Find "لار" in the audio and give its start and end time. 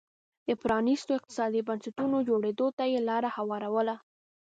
3.09-3.23